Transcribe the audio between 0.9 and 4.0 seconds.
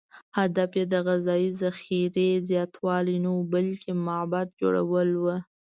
د غذایي ذخیرې زیاتوالی نه و، بلکې